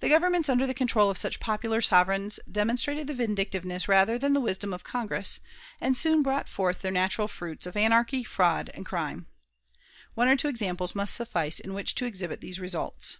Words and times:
The 0.00 0.10
governments 0.10 0.50
under 0.50 0.66
the 0.66 0.74
control 0.74 1.08
of 1.08 1.16
such 1.16 1.40
popular 1.40 1.80
sovereigns 1.80 2.38
demonstrated 2.52 3.06
the 3.06 3.14
vindictiveness 3.14 3.88
rather 3.88 4.18
than 4.18 4.38
wisdom 4.42 4.74
of 4.74 4.84
Congress, 4.84 5.40
and 5.80 5.96
soon 5.96 6.22
brought 6.22 6.50
forth 6.50 6.82
their 6.82 6.92
natural 6.92 7.28
fruits 7.28 7.64
of 7.64 7.74
anarchy, 7.74 8.22
fraud, 8.24 8.68
and 8.74 8.84
crime. 8.84 9.26
One 10.14 10.28
or 10.28 10.36
two 10.36 10.48
examples 10.48 10.94
must 10.94 11.14
suffice 11.14 11.60
in 11.60 11.72
which 11.72 11.94
to 11.94 12.04
exhibit 12.04 12.42
these 12.42 12.60
results. 12.60 13.16